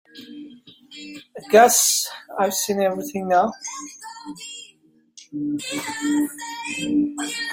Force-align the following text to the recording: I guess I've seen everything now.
I 1.37 1.41
guess 1.51 2.09
I've 2.39 2.55
seen 2.55 2.81
everything 2.81 3.27
now. 3.27 3.51